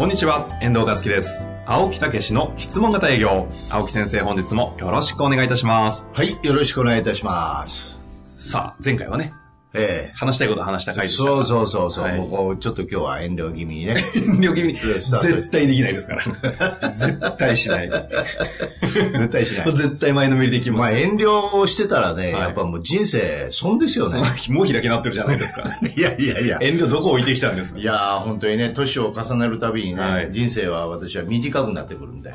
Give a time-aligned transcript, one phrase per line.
[0.00, 1.46] こんにちは、遠藤和樹です。
[1.66, 3.46] 青木武の質問型営業。
[3.70, 6.06] 青木先生、本日もよろしくお願いいたします。
[6.14, 8.00] はい、よろしくお願いいたします。
[8.38, 9.34] さあ、前回はね、
[9.72, 14.04] え話したいこと話したえ回でしたからそうそうそうそう、はいもうこうちょっと今日は遠慮気味にね。
[14.14, 16.92] 遠慮気味絶対できないですから。
[16.96, 17.90] 絶対しない。
[17.90, 19.72] 絶対しない。
[19.72, 20.78] 絶対前のめりできます。
[20.80, 24.20] まあ遠慮をしてたらね、はいやっぱもう人生損ですよね。
[24.50, 25.78] もう開きなってるじゃないですか。
[25.96, 26.58] いやいやいや。
[26.60, 32.32] 遠慮どこ置いてきたんですかいやー本当にね、年を重ねるたびにね、はい人生は私は短くなってくるんで。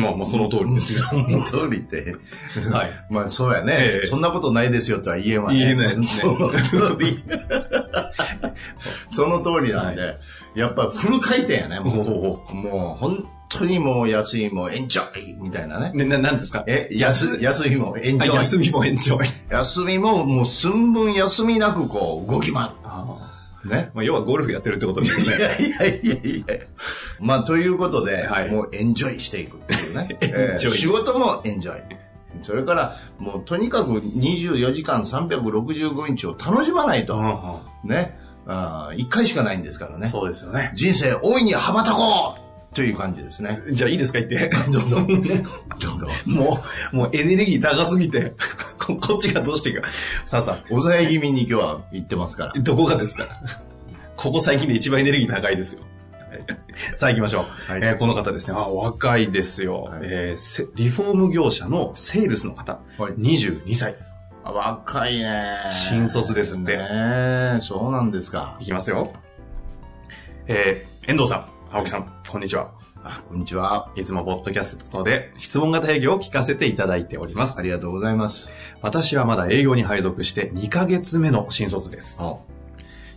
[0.00, 1.08] まあ、もうその通りですよ。
[1.10, 2.16] その通りって。
[2.70, 2.90] はい。
[3.10, 5.58] まあそうやね、ええそんなことないですよとは言えんわね。
[5.58, 7.22] 言えないねその通り。
[9.10, 10.16] その通りなんで、
[10.54, 12.54] やっぱフル回転やね、もう。
[12.54, 15.92] もう本当にもう安いもエンジョイみたいなね。
[15.94, 16.64] ね、な、なんですか？
[16.66, 17.76] え、安、安い？
[17.76, 18.38] もエンジョイ。
[18.38, 19.18] あ休みも延長。
[19.50, 22.70] 休みももう寸分休みなくこう動き回る。
[23.64, 23.90] ね。
[23.94, 25.44] まあ、要はゴルフやってるってことですよいね。
[25.44, 26.66] やいやいやいや
[27.20, 30.16] まあ、ということで、はいもうエンジョイしていくっていうね。
[30.20, 31.82] えー仕事もエンジョイ。
[32.40, 37.60] それから、もうとにかく24時間365日を楽しまないと。
[37.84, 38.18] ね。
[38.46, 40.08] あ1回しかないんですからね。
[40.08, 40.72] そうですよね。
[40.74, 42.41] 人生大いに羽ばたこう
[42.74, 43.60] という感じですね。
[43.72, 44.50] じゃあいいですか言って。
[44.72, 44.96] どうぞ。
[45.04, 46.06] どうぞ。
[46.26, 46.58] も
[46.92, 48.32] う、もうエネルギー高すぎて、
[48.78, 49.86] ここっちがどうしてか。
[50.24, 52.60] さあさあ、抑え気味に今日は言ってますから。
[52.62, 53.28] どこがですか
[54.16, 55.80] ここ最近で一番エネルギー高いですよ。
[56.30, 56.44] はい
[56.96, 57.70] さあ行きましょう。
[57.72, 58.54] はいえーこの方ですね。
[58.56, 62.80] あ、お若いですよ、はいえーせリフォーム業者のセールスの方。
[62.98, 63.96] はい22歳。
[64.44, 65.56] あ若いね。
[65.72, 68.64] 新卒ですってねそうなんですかい。
[68.64, 69.12] きますよ。
[70.46, 72.70] えー遠藤さん、青木さん、こんにちは。
[73.02, 73.90] あ、こんにちは。
[73.96, 77.62] いつもポッドキャストで質問型営業を聞かせていただいておりますあ。
[77.62, 78.50] りがとうございます。
[78.82, 82.18] 私はまだ営業に配属して2ヶ月目の新卒です。
[82.20, 82.36] あ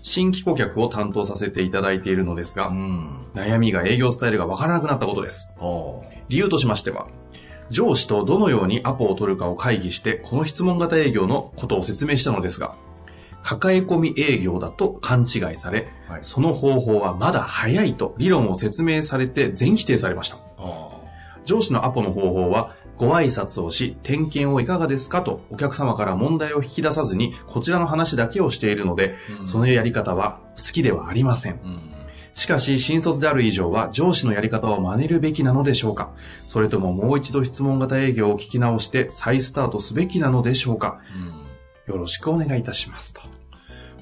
[0.03, 3.27] 新規顧客を担当させていただいているのですが、うん。
[3.33, 5.49] 悩みが営業スタイルがわからなくなったことです。
[5.59, 7.07] お理由としましては、
[7.71, 12.75] 上司とどのようにアポを取るかを会議して、この質問型営業のことを説明したのですが、
[13.45, 20.39] 抱え込み営業だと勘違いされ、はいその方法はまだ早いと理論を説明されて全否定されました。
[21.45, 31.59] 上司のアポの方法は、ご挨拶をし、点検をいかがですかとお客様から問題を引き出さずに、こちらの話だけをしているので、うんそのやり方は好きではありません。
[31.63, 31.91] うん。
[32.33, 36.11] しかし、新卒である以上は上司のやり方を真似るべきなのでしょうか
[36.47, 40.99] それとももう一度質問型営業を聞き直して再スタートすべきなのでしょうか
[41.87, 43.21] よろしくお願いいたしますと。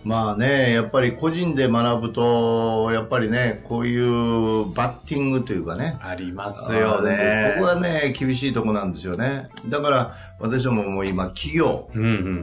[0.04, 5.98] まあね、やっぱり個人で学ぶと、やっぱりね、こういうバッティングというかね。
[6.02, 9.48] ありまあるんですここはね、厳しいとこなんですよね。
[9.68, 11.90] だから、私どももう今、企業。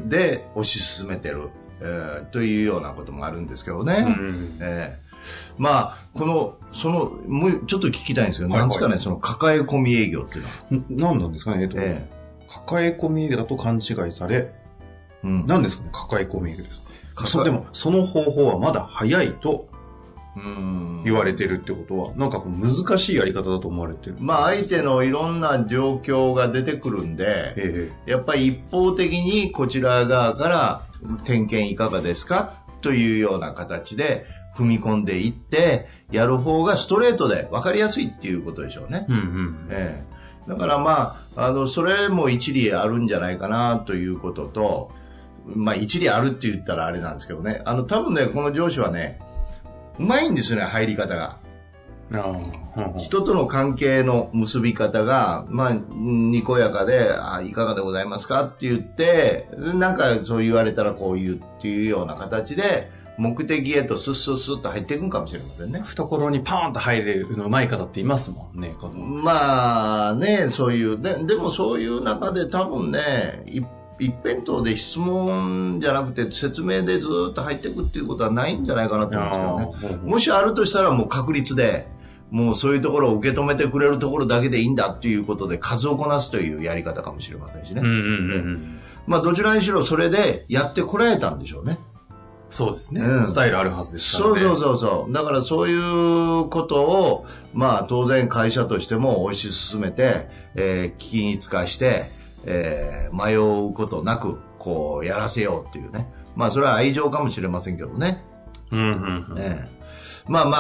[0.08, 4.04] で推し進めてる、えーというようなこともあるんですけどね。
[4.06, 5.10] うんえー
[5.58, 10.84] まあ、この、その、もうちょっと聞きたいんですけど、はいはいなんですかね、その抱え込み営業っていうのは。
[10.88, 12.08] 何なんですかねえっと、え
[12.48, 14.59] 抱え込み営業だと勘違いされ、え
[15.25, 15.47] うん。
[15.47, 15.84] 何ですか？
[15.84, 16.81] ね抱え込みです
[17.14, 17.44] か？
[17.44, 19.69] でも、その方法はまだ早いと
[20.36, 24.16] うん言われてるってことは、なんかこう難しいやり方だと思われてる。
[24.20, 30.82] まあ、相手のいろんな状況が出てくるんで、えやっぱり一方的にこちら側から
[31.25, 32.54] 点検いかがですか？
[32.81, 34.25] というような形で
[34.56, 39.06] 踏み込んでいって、やる方がストレートで分かりやすいっていうことでしょうね。
[39.08, 39.69] えうんうん。
[39.70, 40.04] え
[40.47, 44.92] え、だからまあ、あの、それも一理あるんじゃないかなということと、
[45.46, 49.19] まあ一理あるって言ったらあれなんですけどね、あの、多分ね、この上司はね、
[49.98, 51.38] うまいんですよね、入り方が。
[52.98, 58.42] 人との関係の結び方が、まあ、にこやかで、あいかがでございますか？
[58.46, 65.82] って言って、なんかそう言われたらこう言うっていうような形で、目的へとスッスッスッと入っていくんかもしれませんね。
[65.84, 68.94] 懐にパーンと入れるのうまい方っていますもんね、この。
[68.94, 73.00] まあね、そういう、ででもそういう中で多分ね、
[73.46, 73.60] い
[74.00, 80.11] 一辺倒で質問じゃなくて説明でずっと入っていくっていうことはないんじゃないかなと思うんですけどね。
[80.11, 81.87] もしあるとしたらもう確率で、
[82.31, 87.82] もうそういうところを受け止めてくれるところだけでいいんだっていうことで数をこなすというやり方かもしれませんしね。
[89.06, 91.79] まあどちらにしろそれでやってこられたんでしょうね。
[92.50, 94.41] そうですね、うんスタイルあるはずですからね。
[94.41, 95.12] そうそうそうそう。
[95.12, 102.06] だからそういうことを、まあ当然会社としても推し進めて、えー、均一化して、
[102.46, 106.08] えー迷うことなく、こう、やらせようっていうね。
[106.37, 108.22] まあそれは愛情かもしれませんけどね。
[108.70, 109.38] うんうんうん。
[109.38, 109.81] ええ
[110.28, 110.50] まあま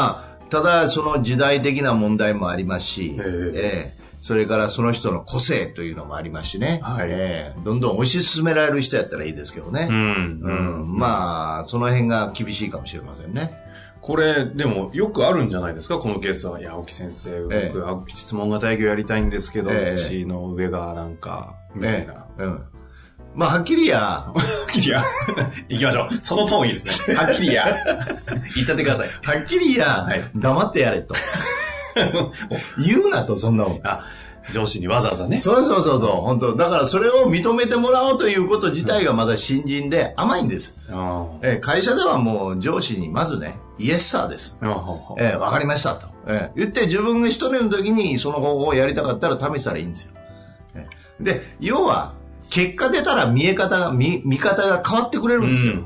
[0.40, 9.86] あ、ただその時代的な問題もありますし、えええそれからその人の個性というのもありますしね、はいええどんどん推し進められる人やったらいいですけどね。
[9.88, 10.40] うん。
[10.42, 13.52] うんまあ、その辺が厳しいかもしれませんね。
[14.02, 15.96] これ、でも、よくあるんじゃないですか？
[15.98, 16.58] このケースは。
[16.58, 22.12] いや、青木先生、ええ僕、青木質問型営業やりたいんですけど、ええうちの上がなんか、みたいな。
[22.12, 22.62] ええうん。
[23.34, 24.34] まあ、はっきりや、は
[24.68, 25.02] っきりや。
[25.68, 26.14] 行きましょう。
[26.20, 27.14] そのトーンいいですね。
[27.16, 27.64] はっきりや。
[28.56, 29.08] 言ったってください。
[29.22, 31.14] はっきりや、はい黙ってやれと。
[32.84, 33.80] 言うなと、そんなもん。
[33.84, 34.04] あ、
[34.50, 35.36] 上司にわざわざね。
[35.36, 40.76] そうそうそうそう、本当だからそれを認めてもらおうということ自体がまだ新人で甘いんです。
[40.90, 44.56] あえー会社ではもう上司にまずね、イエスサーです。
[44.60, 44.66] あ。
[44.68, 46.08] あえーわかりましたと。
[46.26, 50.12] えー言って自分が一人の時にその方法をやりたかったら試したらいいんですよ。
[51.20, 52.14] えーで、要は、
[52.50, 55.74] 結果出たら見え方が、見、見方が変わってくれるんですよ。
[55.74, 55.78] うん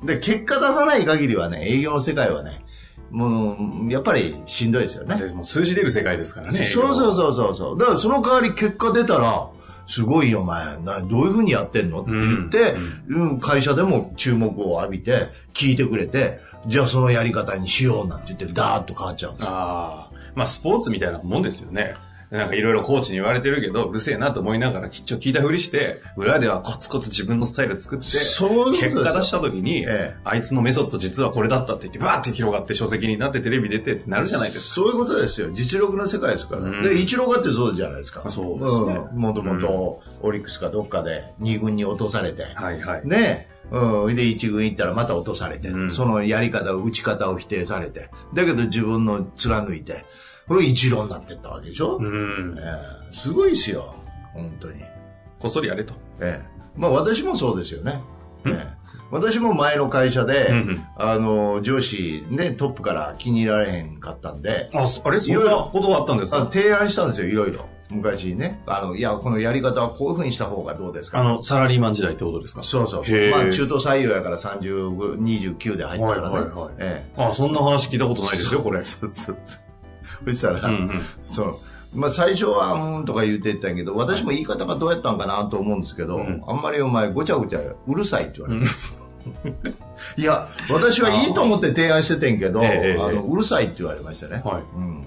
[0.00, 2.64] うんで、結果出さない限りはね、営業の世界はね、
[3.10, 3.56] も
[3.86, 5.16] う、やっぱりしんどいですよね。
[5.16, 6.62] でも数字出る世界ですからね。
[6.62, 7.14] そうそうう。
[7.14, 7.78] そうそうそう。
[7.78, 9.48] だからその代わり結果出たら、
[9.86, 10.78] すごいよ、お前。
[10.78, 12.02] などういうふうにやってんの？
[12.02, 12.76] って言って、
[13.08, 19.52] うん会社でも注目を浴びて、聞いてくれて、じゃあそのやり方にしようなんて言って、ダーッと変わっちゃうんですよ。
[19.52, 20.10] ああ。
[20.36, 21.94] まあ、スポーツみたいなもんですよね。
[22.30, 34.74] なんかいろいろコーチに言われてるけど、うるせえなと思いながら、きっちょ聞いたふりして、裏ではコツコツ自分のスタイル作って、そう結果出した時に、ええあいつのメソッド実はこれだったって言って、バーって広がって書籍になってテレビ出てってなるじゃないですか。
[34.74, 35.50] そういうことですよ。
[35.52, 36.62] 実力の世界ですから。
[36.62, 38.30] うんで、一郎がってそうじゃないですか。
[38.30, 43.08] そうですねんもともと、オリックスかどっかで2軍に落とされて、はいはい。
[43.08, 44.16] ねうん。
[44.16, 50.04] で、一軍行ったらまた落とされて、うんそのやり方、打ち方を否定されて、だけど自分の貫いて、
[50.48, 52.56] これ一郎になってったわけでしょ、うん。
[52.58, 52.62] え
[53.08, 53.94] えすごいですよ。
[54.34, 54.82] 本当に。
[55.38, 55.94] こっそりやれと。
[56.20, 58.00] ええまあ私もそうですよね。
[58.46, 58.80] ええ
[59.12, 66.42] 私も前の会社で、うんうんあの、上司ね、トップから気に入られへんかったんで、あ、そあれそんなことがあったんですか？
[66.42, 67.66] あ提案したんですよ、いろいろ。
[67.90, 68.60] 昔ね。
[68.66, 71.20] あの、いや、このやり方はこういうふうにした方がどうですか？
[71.20, 72.62] あの、サラリーマン時代ってことですか？
[72.62, 76.34] そうそうまあ、中途採用やから30、29で入ったからね。
[76.36, 78.82] はいはいはいえあ、そんな話聞いたことないですよ、これえ。
[78.84, 79.36] そうそう
[80.26, 80.90] そしたら、うんうん。
[81.22, 81.54] そう。
[81.92, 88.66] まあ、最初は、うんとか言ってたんやけど、私も言い方がどうやったんかなと思うんですけど、うんあんまりお前ごちゃごちゃうるさいって言われて、
[90.16, 94.40] いや、私はいいと思って提案しててんけど、ええええあのうるさいって言われましたね。
[94.44, 94.62] はい。
[94.76, 94.99] うん。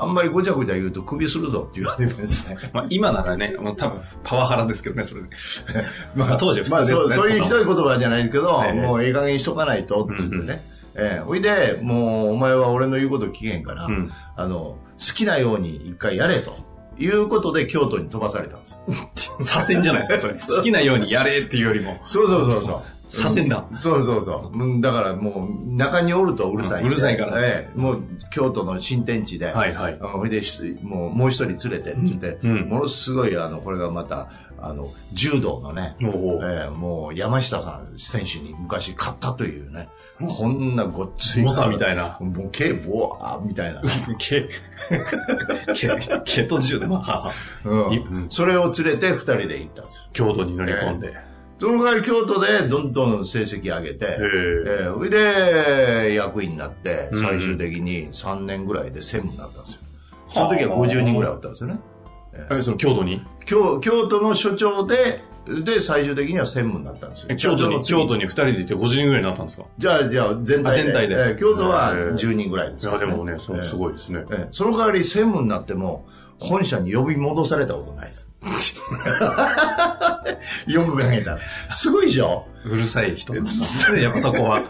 [0.00, 2.56] あんまりごちゃごちゃ言うと首するぞって言われましたね。
[2.72, 5.28] まあ、今ならね、もう多分パワハラですけどね、それで。
[6.14, 7.08] まあ、当時は普まあ通ですね。
[7.08, 10.62] そう、そういうひどい言葉じゃないけど、 ええもうええ加減にしとかないとって言ってね。
[10.94, 14.78] ええほいで、もうお前は俺の言うこと聞けへんから、うんあの、好
[15.14, 16.56] きなように一回やれと。
[17.00, 19.40] いうことで京都に飛ばされたんですよ。
[19.40, 20.34] 左遷じゃないですか、それ。
[20.34, 22.00] 好きなようにやれっていうよりも。
[22.06, 22.97] そうそうそうそう。
[23.08, 23.66] 左遷だ。
[23.76, 24.58] そうそうそう。
[24.58, 26.82] うんだからもう、中におるとうるさい。
[26.82, 29.98] うんうるさいからええもう、京都の新天地で、はいはい。
[30.00, 34.28] ほいで、しもう、もう一人連れてって言って、うんうんものすごい、あの、これがまた、
[34.60, 39.88] あの、柔道のね、ええもう山下さん選手に昔勝ったというね、
[40.18, 41.42] こんなごっつい。
[41.44, 42.18] 猛者みたいな。
[42.20, 43.82] ボケ、ボワーみたいな。
[44.18, 44.48] 毛、
[45.74, 47.30] 毛、毛と銃まあ、
[47.64, 50.04] うんいうんそれを連れて二人で行ったんですよ。
[50.12, 51.14] 京都に乗り込んで。
[51.58, 54.14] その代わり京都でどんどん成績上げて、へえ。
[54.14, 54.18] え
[54.82, 59.80] えそれで、役員になって、うん最終的に3年ぐらいで専務になったんですよ。
[60.28, 61.80] その時は50人ぐらいおったんですよね。
[62.50, 63.22] え、その京都に？
[63.44, 65.20] 京京都の所長で、
[65.64, 67.28] で、最終的には専務になったんですよ。
[67.30, 69.64] え京都に、京都に二人でいて50人ぐらいになったんですか？
[69.78, 70.68] じゃあ、じゃあ、全体で。
[70.68, 74.24] あ全体でええ京都はへえ10人ぐらいですよ、いや、でもね、そのすごいですね。
[74.30, 76.06] ええその代わり専務になっても、
[76.38, 78.26] 本社に呼び戻されたことないです。
[80.66, 81.38] よく考えたら。
[81.72, 82.46] すごいでしょ？
[82.64, 84.62] うるさい人なんだやっぱそこは。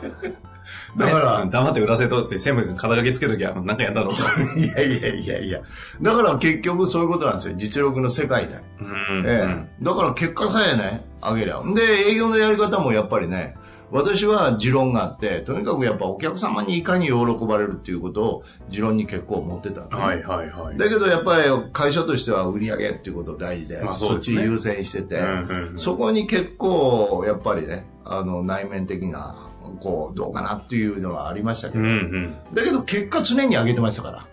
[0.97, 4.23] だからね黙って売らせとって、専務に肩書きつけときは、なんかやんだろうと。
[4.59, 5.61] いやいやいやいや。
[6.01, 7.55] だから結局そういうことなんですよ。
[7.57, 8.55] 実力の世界で。
[8.81, 11.63] うんええだから結果さえね、上げりゃ。
[11.75, 13.57] で、営業のやり方もやっぱりね、
[13.90, 17.14] 私は持論があって、とにかくやっぱお客様にいかに喜
[17.47, 20.76] ばれるっていうことを持論に結構持ってたはいはいはい。
[20.76, 32.37] だけどやっぱり会社としては売り上げっていうこと大事で、まあそうですねそっち優先してて、うんうんうんそこに結構やっぱりね、あの内面的な、こう、どうかなっていうのはありましたけど、うんうん。
[32.54, 34.26] だけど結果常に上げてましたから。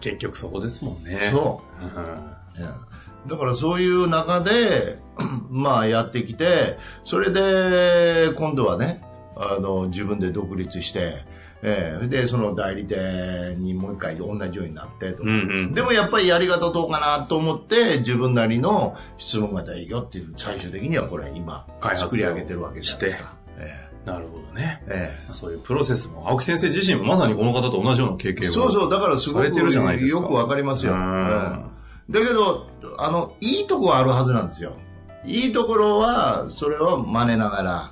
[0.00, 1.16] 結局そこですもんね。
[1.30, 1.84] そう。
[1.84, 2.04] うん。
[2.04, 2.38] うん
[3.26, 4.98] だからそういう中で、
[5.50, 9.02] まあやってきて、それで今度はね、
[9.36, 11.14] あの、自分で独立して、
[11.62, 15.32] えーで、その代理店にもう一回同じようになってとか、うんう
[15.70, 15.74] ん。
[15.74, 23.34] でもやっぱりやり方どうかなと思って、自分なりの質問型営業っていう、最終的にはこれ今、作り上げてるわけじゃないですか。
[23.58, 24.82] えなるほどね。
[24.86, 28.52] ええそういうプロセスも、青木先生自身もまさにこの方と同じような経え験を。
[28.52, 30.92] そうそう、だからすごくされてるじゃないですかよくわかりますよ。
[30.92, 34.76] だけど、あの、いいとこはあるはずなんですよ。
[35.24, 37.90] いいところは、それを真似ながら、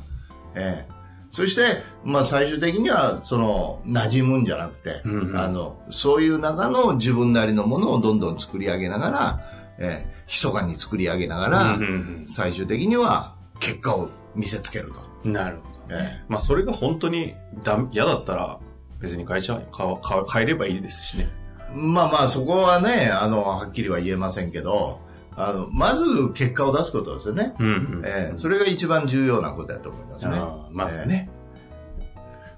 [0.54, 0.97] ええ
[1.28, 9.40] そして、まあ最終的には、その、馴染むんじゃなくて、うんうんあの、そういう中の自分なりのものをどんどん作り上げながら、
[9.78, 15.00] ええ密かに作り上げながら、うんうん最終的には結果を見せつけると。
[15.25, 16.25] うんなるほどえね。
[16.28, 18.59] まあそれが本当にだ嫌だったら
[19.00, 21.28] 別に会社かか変えればいいですしね。
[21.75, 25.00] まあまあ、そこはね、あの、はっきりは言えませんけど、
[25.37, 27.55] あの、まず結果を出すことですよね。
[27.59, 28.02] うんうん。
[28.05, 30.40] ええそれが一番重要なことだと思いますね。
[30.73, 31.31] まずね、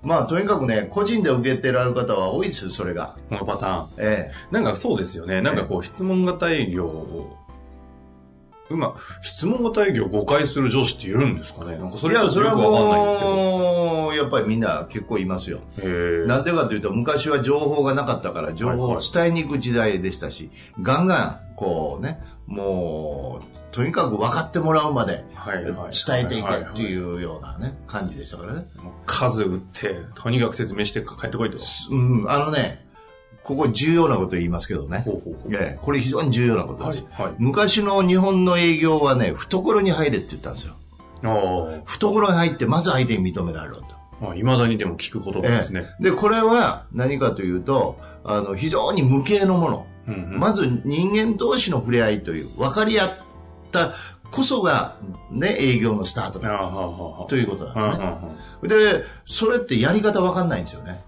[0.02, 3.16] まあ、とにかくね、個人で受けてられる方は多いですよ、それが。
[3.28, 3.88] このパターン。
[3.98, 5.42] えなんかそうですよね。
[5.42, 7.36] なんかこう質問型営業を、
[8.70, 14.14] うま、質問型営業を誤解する上司っているんですかねなんかそえいや、れちょっとそれはよくわかんないんですけど。
[14.14, 15.60] やっぱりみんな結構いますよ。
[16.26, 20.50] なんでかというと、昔は情報がなかったから、情報を伝えに行く時代でしたし、
[20.82, 25.24] ガンガン、こうね、もう、とにかく分かってもらうまで
[26.06, 26.86] 伝えていけってう。
[26.86, 28.64] いうようなね、感じでしたからね。
[29.06, 31.58] 数打って、とにかく説明して帰ってこいと。
[31.90, 32.86] うん、あのね、
[33.42, 35.02] ここ重要なこと言いますけどね。
[35.04, 37.06] ほうほうほうええこれ非常に重要なことです。
[37.10, 40.74] はいはい昔の日本の営業はね、懐に入れって言ったんですよ。
[41.22, 43.84] あ懐に入って、まず相手に認められろと。
[44.22, 44.34] あ。
[44.42, 45.84] まだにでも聞く言葉ですね。
[45.84, 49.86] ええで、これは何かというと、あの、非常に無形のもの。
[50.08, 53.10] うんうんまず人間同士の触れ合いという、分かり合っ
[53.70, 53.92] た
[54.30, 54.96] こそが、
[55.30, 56.40] ね、営業のスタート。
[57.28, 58.04] ということなんですね。
[58.04, 61.02] はで、それってやり方わかんないんですよね。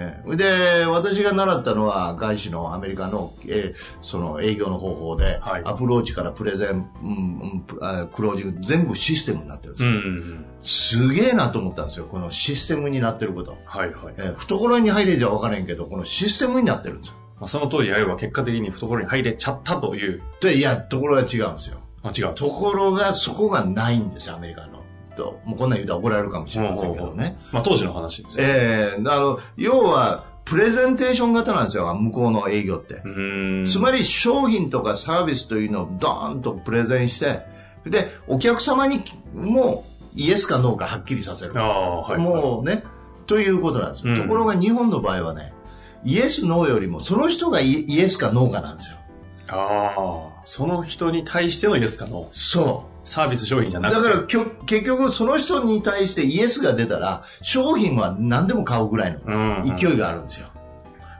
[0.00, 9.78] ええで、私が習ったのは外資のアメリカの、えーその営業の方法で、はいアプローチからプレゼン、うんうんクロージング、全部システムになってるんで
[10.62, 11.02] すよ。
[11.08, 13.56] すげえなと思ったんですよ、このシステムになってること。
[13.64, 14.14] はいはい。
[14.18, 17.14] えー懐に入れじゃ分からへんけど、このシステムになってるんですよ。
[17.40, 20.22] まあ、その通りやれば結果的に懐に入れちゃったという。
[20.40, 21.78] で、いや、ところが違うんですよ。
[22.02, 22.34] あ、違う。
[22.34, 24.78] ところが、そこがないんですよ、アメリカの。
[25.16, 27.36] と、もうこんなん言うと怒られるかもしれませんけどね。
[27.52, 28.46] まあ、当時の話ですよ。
[28.46, 33.02] ええあの、要は、プレゼンテーション型なんですよ、向こうの営業って。
[33.66, 37.42] つまり商品とかサービスというのをドーンとプレゼンして、
[37.84, 39.02] で、お客様に
[39.34, 41.52] もイエスかノーかはっきりさせる。
[41.56, 42.18] ああ、はい。
[42.18, 42.82] もうね、
[43.26, 44.14] ということなんですよ。
[44.14, 45.52] うんところが日本の場合はね、
[46.04, 48.96] イエス、ノーよりも、その人がイイエスかノーかなんですよ。
[49.48, 53.82] ああ、その人に対してのイエスかのそサービス商品じゃう。
[53.82, 54.02] なくて。
[54.02, 59.76] だからきょ結局その人に対してイエスが出たら、商品は何でも買うぐらいのうん、うん。
[59.76, 60.48] 勢いがあるんですよ。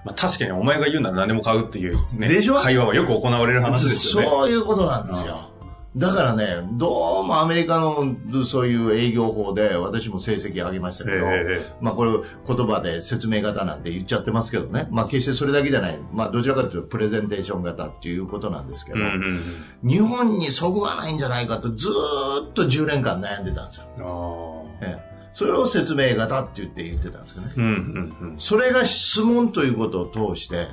[0.05, 2.29] まあ、確かにお前が言うなら何でも買うっていうね。
[2.29, 2.55] でしょ？
[2.57, 4.29] 会話はよく行われる話ですよね。
[4.29, 5.48] そういうことなんですよ。
[5.97, 8.15] だからね、どうもアメリカの
[8.45, 12.13] そういう営業法で私も成績上げましたけど、えまあこれ
[12.47, 19.41] 言葉で説明型なんて言っちゃってますけどね、まあ決してそれだけじゃない、まあどちらかというとプレゼンテーション型っていうことなんですけど、うんうん
[19.83, 24.67] 日本にそぐわないんじゃないかとずーっと10年間悩んでたんですよ。
[24.83, 27.53] ええそれを説明型って言って言ってたんですよね。
[27.57, 28.39] うんうんうん。
[28.39, 30.67] それが質問ということを通して、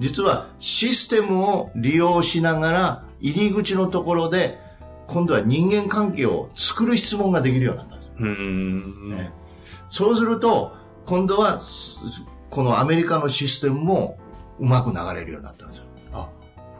[0.00, 4.58] 実はシステムを利用しながら入り口のところで
[5.06, 8.14] 今度は人間関係を作る質問ができるようになったんですよ。
[8.18, 9.10] うーん。
[9.10, 9.30] ね
[9.88, 10.72] そうすると
[11.04, 11.98] 今度はす
[12.48, 14.18] このアメリカのシステムも
[14.58, 15.84] うまく流れるようになったんですよ。
[16.12, 16.28] あ、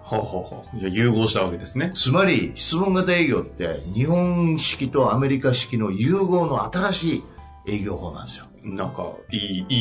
[0.02, 0.78] ほうほうほう。
[0.78, 1.92] いや、融合したわけですね。
[1.94, 7.24] つまり質問型営業って日本式とアメリカ式の融合の新しい
[7.66, 8.46] 営業法なんですよ。
[8.62, 9.74] なんか、いい、い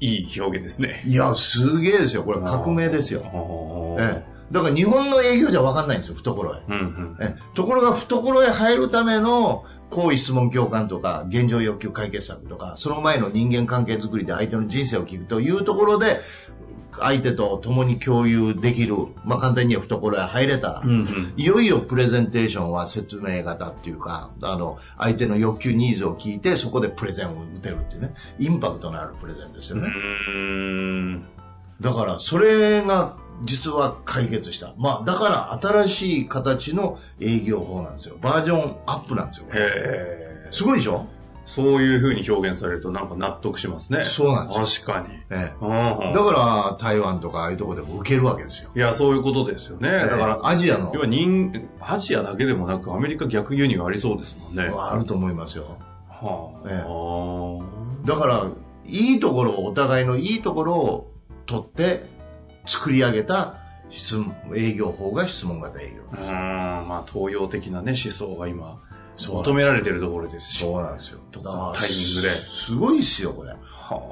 [0.00, 1.02] い、いい表現ですね。
[1.06, 2.22] いや、すげえですよ。
[2.22, 3.20] これ革命ですよ。
[3.20, 6.62] よええだから日本の営業じゃ分かんないんですよ、懐へ。
[6.68, 7.16] うんうん。
[7.20, 16.20] えところが懐へ入るための行為質問共感とか現状欲求解決策とかその前の人間関係づくりで相手の人生を聞くというところで
[17.00, 21.06] 相手と共に共有できる、まあ、簡単には懐へ入れたら、うんうん。
[21.36, 29.88] いよいよプレゼンテーションは説明型っていうか、あの、相手の欲求ニーズを聞いて、そこでプレゼンを打てるっていうね、インパクトのあるプレゼンですよね。
[31.80, 34.74] だから、それが実は解決した。
[34.76, 38.16] まあ、だから新しい形の営業法なんですよ。
[38.20, 39.46] バージョンアップなんですよ。
[39.46, 40.48] へえ。
[40.50, 41.06] すごいでしょ？
[41.50, 44.04] そういう風に表現されるとなんか納得しますね。
[44.04, 45.18] そうなんです確かに。
[45.30, 46.12] えうんえ。
[46.14, 48.70] だから、台湾とかああいうとこでも受けるわけですよ。
[48.72, 49.90] いや、そういうことですよね。
[49.90, 54.72] だから、アジアの要は人、アジアだけでもなくアメリカ逆輸入ありそうですもんね。
[54.72, 55.76] はあると思いますよ。
[56.08, 56.50] あ。
[56.68, 58.46] ええあだから、
[58.84, 61.10] いいところを、お互いのいいところを
[61.46, 62.06] 取って
[62.64, 63.56] 作り上げた
[63.88, 66.30] 質問営業法が質問型営業です。
[66.30, 68.78] うん、まあ、東洋的なね、思想が今、
[69.16, 70.58] 求められてるところですし。
[70.60, 71.20] そうなんですよ。
[71.32, 72.30] タイミングで。
[72.36, 73.50] すごいっすよ、これ。
[73.50, 73.56] は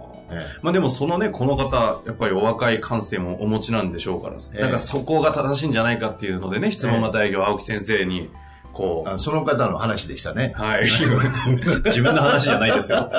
[0.04, 8.30] あえまあでもそのね、この方、やっぱりお若い感性もお持ちなんでしょうから、ええなんかそこが正しいんじゃないかっていうのでね、質問型営業、青木先生に、
[8.72, 10.52] こう、あその方の話でしたね。
[10.54, 10.82] はい。
[11.86, 13.10] 自分の話じゃないですよ。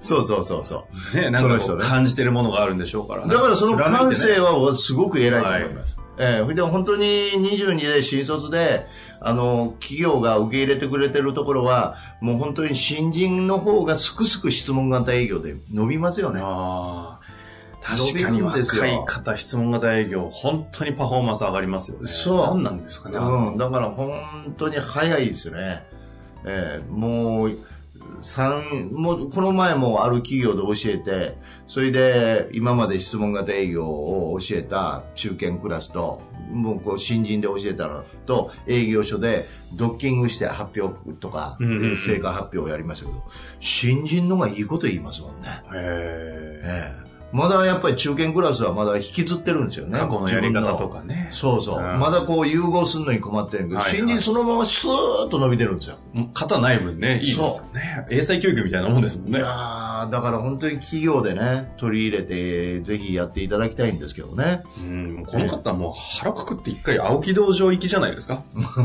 [0.00, 3.28] そうそうそうそね、なんか感じてるものがあるんでしょうからう。
[3.28, 5.96] だからその感性は、はすごく偉いと思います。
[5.98, 7.04] ええそれで本当に
[7.34, 8.86] 22で新卒で、
[9.20, 16.40] あの、企業が受け入れてくれてるところは、もう本当に新人の方がすくすく質問型営業で伸びますよね。
[16.42, 17.44] ああ
[17.84, 22.06] 確かに若い方、質問型営業、本当にパフォーマンス上がりますよね。
[22.06, 23.18] そう何なんですかね。
[23.18, 25.84] うん、だから本当に早いですよね。
[26.46, 27.58] ええもう、
[28.20, 31.36] 三、もう、この前もある企業で教えて、
[31.66, 36.20] それで今まで質問型営業を教えた中堅クラスと、
[36.50, 43.22] もうこう新人で教えたのと、営業所でドッキングして発表とか、うんうんうん成果発表をやりましたけど、
[43.60, 45.48] 新人のがいいこと言いますもんね。
[45.72, 47.13] へえ。
[47.34, 49.98] ええまだやっぱり中堅クラスはまだ引きずってるんですよね。
[49.98, 51.00] 過去のやり方とか。
[51.00, 51.28] かね。
[51.32, 51.82] そうそう。
[51.82, 55.98] うんまだこう融合するのに困ってるけど、新人そのままスーッと伸びてるんですよ。
[56.32, 58.06] 型ない分ね、いいですよね。
[58.10, 59.38] 英才教育みたいなもんですもんね。
[59.38, 64.62] いやーだから本当に企業でね、取り入れて、ぜひやっていただきたいんですけどね。
[64.78, 68.42] うん、この方はもう腹くくって一回青木道場行きじゃないですか。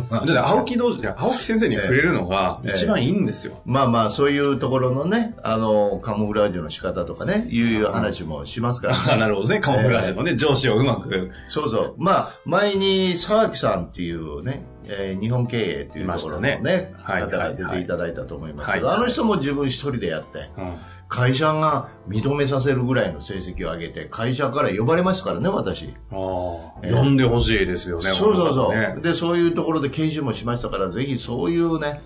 [0.10, 3.62] だって青木道場、青木先生に触れるのがええ一番いいんですよ。
[3.66, 9.60] まあまあ、そういうところのね、あの、カモフラージュの仕方とかね、いう話もしますから、あ なるほどね。
[9.60, 11.32] カモフラージュのね、上司をうまく。
[11.46, 11.96] そうそう。
[11.98, 20.74] まあ、前に沢木さんっていうね、えー日本経営っていうところのね、ねはい方が出ていただいたと思いますけど、はいあの人も自分一人でやって、うん
[21.10, 25.86] 会社が認めさせるぐらいの成績を上げて、会社から呼ばれましたからね、私。
[25.86, 28.12] ああ、ええ呼んでほしいですよね。
[28.12, 32.02] そうそうそう、ねで、そういうところで研修もしましたから、ぜひそういうね、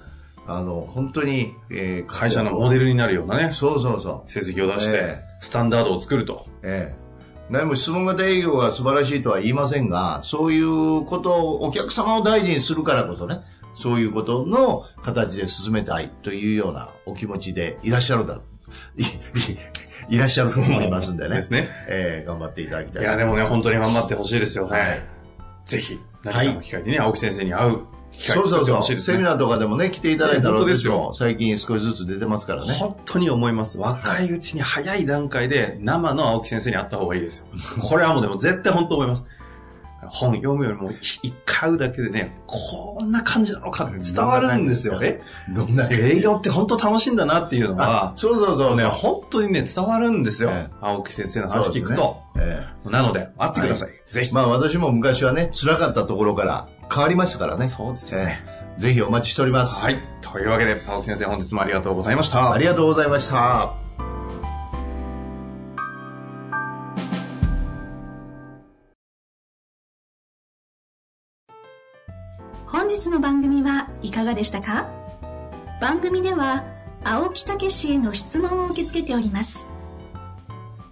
[0.48, 4.30] あの、本当に、えー会社のモデルになるようなね、そうそうそう。
[4.30, 6.48] 成績を出してえ、スタンダードを作ると。
[6.64, 7.04] ええ。
[7.50, 13.42] 何も質問型営業が素晴らしいとは言いませんが、そういうことを、お客様を大事にするからこそね、
[13.76, 18.40] そういうことの形で進めたいというようなお気持ちでいらっしゃるだ、
[18.96, 19.06] い、い
[20.16, 21.36] いらっしゃると思いますんでね。
[21.36, 21.70] ですね。
[21.90, 23.04] ええ頑張っていただきたい。
[23.04, 24.80] いや、でもね、本当に頑張ってほしいですよね。
[24.80, 25.14] はい
[25.66, 27.80] ぜひ、何かの機会にね、青木先生に会う
[28.18, 29.00] そうそうそう。
[29.00, 32.74] セミナーとかでもね、来ていただいたらですよ最近少しずつ出てますからね。
[32.74, 33.78] 本当に思います。
[33.78, 37.46] 若いうちに早い段階で生の青木先生に会った方がいいですよ。
[37.82, 39.24] これはもうでも絶対本当思います。
[40.10, 45.22] 本読むよりも一回会うだけでね、こんな感じなのかって伝わるんですよね。
[45.56, 48.76] どんな営業って本当楽しいんだなっていうのは、そうそうそう。
[48.76, 50.74] ね、本当にね、伝わるんですよええ。
[50.82, 52.22] 青木先生の話聞くと。
[52.38, 53.90] えなので、会ってください。
[54.12, 54.32] ぜひ。
[54.32, 57.68] えまあ私も昔はね、辛かったところから変わりましたからね。
[57.68, 58.44] そうですよね。
[58.48, 59.84] ええぜひお待ちしております。
[59.84, 59.98] はい。
[60.22, 62.52] というわけで、青木先生本日もありがとうございました。
[62.52, 63.74] ありがとうございました。
[72.66, 74.88] 本日の番組はいかがでしたか？
[75.80, 76.64] 番組では
[77.04, 79.68] 青木武氏への質問を受け付けております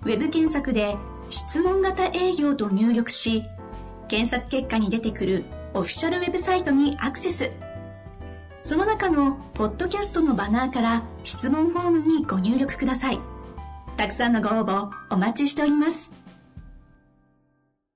[0.03, 0.97] ウェブ検索で
[1.29, 3.43] 「質問型営業」と入力し
[4.09, 7.51] 検索結果に出てくるオフィシャルウェブサイトにアクセス。
[8.61, 13.19] その中のポッドキャストのバナーから質問フォームにご入力ください。
[13.97, 16.13] たくさんのご応募お待ちしております。